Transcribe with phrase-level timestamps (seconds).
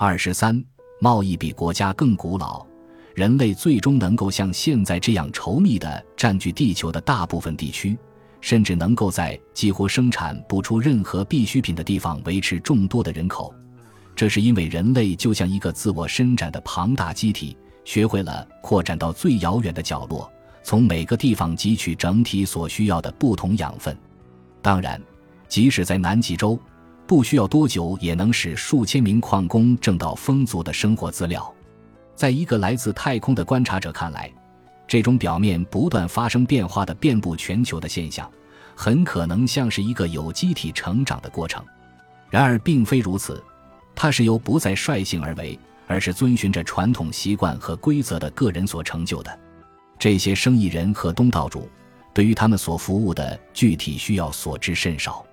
[0.00, 0.64] 二十三，
[1.00, 2.64] 贸易比国家更古老，
[3.16, 7.98] 人类最终能够像现在这样稠密地占据地球的大部分地区，
[8.40, 13.52] 甚至能够在几乎生产不出任何必需品的地方维持众多的人口。
[14.14, 20.30] 这是因为人类就像一个自我伸展的庞大机体，学会了扩展到最遥远的角落，
[20.62, 23.98] 从每个地方汲取整体所需要的不同养分。
[24.62, 25.02] 当然，
[25.48, 26.56] 即使在南极洲，
[27.08, 31.50] 不需要多久也能使数千名矿工挣到丰足的生活资料。
[32.14, 34.30] 在一个来自太空的观察者看来，
[34.86, 38.30] 这种表面不断发生变化的遍布全球的现象，
[38.76, 41.64] 很可能像是一个有机体成长的过程。
[42.28, 43.42] 然而，并非如此。
[43.94, 49.40] 它是由不再率性而为，而是遵循着传统习惯和规则的个人所成就的。
[49.98, 51.66] 这些生意人和东道主，
[52.12, 55.24] 对于他们所服务的具体需要所知甚少，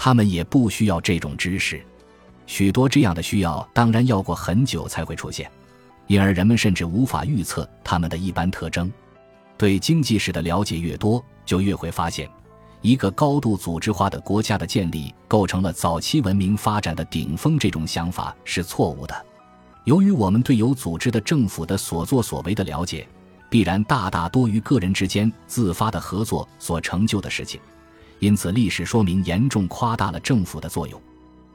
[0.00, 1.84] 他们也不需要这种知识。
[2.46, 5.50] 许多这样的需要当然要过很久才会出现，
[6.06, 8.90] 因而人们甚至无法预测他们的一般特征。
[9.56, 12.30] 对经济史的了解越多，就越会发现。
[12.80, 19.26] 一个高度组织化的国家的建立构成了早期文明发展的顶峰，这种想法是错误的。
[19.82, 23.04] 由于我们对有组织的政府的所作所为的了解，
[23.50, 27.60] 必然大大多于个人之间自发的合作所成就的事情，
[28.18, 31.00] 因此历史说明严重夸大了政府的作用。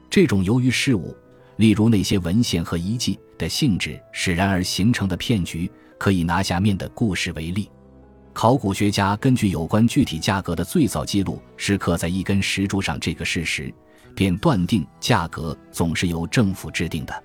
[0.08, 1.16] 这种由于事物，
[1.56, 7.70] 例如那些文献和遗迹的性质使然而形成的骗局，可以拿下面的故事为例。
[8.32, 13.72] 考古学家根据有关具体价格的最早记录是刻在一根石柱上这个事实，
[14.14, 17.24] 便断定价格总是由政府制定的。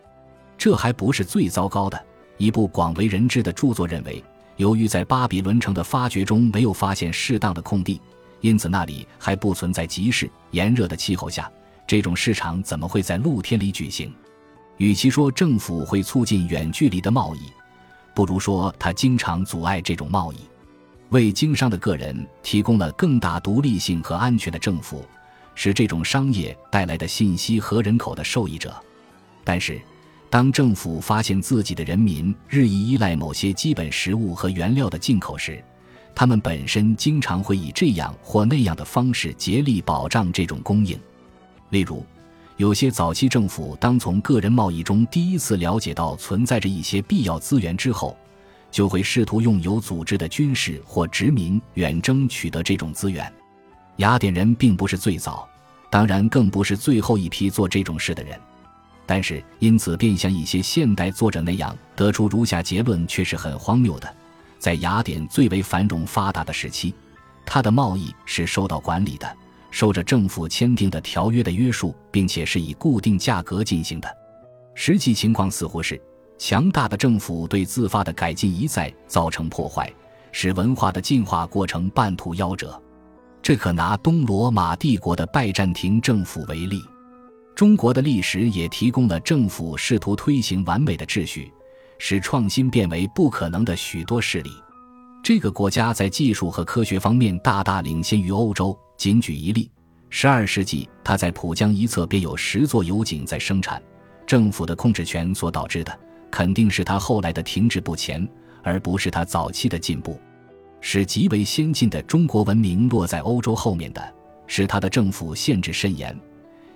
[0.57, 1.99] 这还不是最糟糕的。
[2.37, 4.23] 一部广为人知的著作认为，
[4.57, 7.99] 由于在巴比伦城的发掘中没有发现适当的空地，
[8.41, 10.29] 因此那里还不存在集市。
[10.51, 11.51] 炎热的气候下，
[11.85, 14.13] 这种市场怎么会在露天里举行？
[14.77, 17.41] 与其说政府会促进远距离的贸易，
[18.15, 20.37] 不如说他经常阻碍这种贸易。
[21.09, 25.03] 为经商的个人提供了更大独立性和安全的政府，
[25.55, 28.73] 是这种商业带来的信息和人口的受益者。
[29.43, 29.81] 但是，
[30.29, 35.63] 当政府发现自己的人民日益依赖某些基本食物和原料的进口时，
[36.15, 40.99] 他们本身经常会以这样或那样的方式竭力保障这种供应。
[41.69, 42.05] 例如，
[42.57, 48.17] 有些早期政府当从个人贸易中第一次了解到存在着一些必要资源之后。
[48.71, 53.33] 就会试图用有组织的军事或殖民远征取得这种资源。
[53.95, 55.49] 雅典人并不是最早，
[55.89, 58.39] 当然更不是最后一批做这种事的人，
[59.07, 64.15] 但是因此便像一些现代作者那样得出如下结论，却是很荒谬的：
[64.59, 66.93] 在雅典最为繁荣发达的时期，
[67.45, 69.37] 它的贸易是受到管理的，
[69.71, 74.17] 受着政府签订的条约的约束，并且是以固定价格进行的。
[74.75, 75.99] 实际情况似乎是。
[76.41, 79.93] 强大的政府对自发的改进一再造成破坏，
[80.31, 82.81] 使文化的进化过程半途夭折。
[83.41, 86.81] 这可拿东罗马帝国的拜占庭政府为例。
[87.53, 91.51] 中国的历史也提供了政府试图推行完美的秩序，
[91.99, 94.49] 使创新变为不可能的许多事例。
[95.21, 98.75] 这个国家在技术和科学方面大大领先于欧洲。
[98.97, 99.69] 仅举一例：
[100.09, 103.81] 十二世纪，它在浦江一侧便有十座油井在生产，
[104.25, 105.99] 政府的控制权所导致的。
[106.31, 108.27] 肯定是他后来的停滞不前，
[108.61, 110.19] 而不是他早期的进步。
[110.81, 114.13] 使极为先进的中国文明落在欧洲后面的
[114.47, 116.17] 是他的政府限制甚严，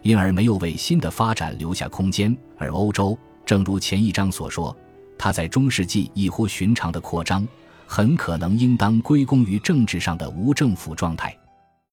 [0.01, 2.35] 因而没有为新的发展留下空间。
[2.57, 4.75] 而欧洲，正如前一章所说，
[5.23, 7.47] 它在中世纪异乎寻常的扩张，
[7.87, 11.33] 很可能应当归功于政治上的无政府状态。